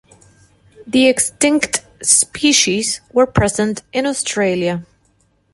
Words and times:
The 0.87 1.05
extinct 1.07 1.85
species 2.01 3.01
were 3.13 3.27
present 3.27 3.83
in 3.93 4.07
Australia. 4.07 4.83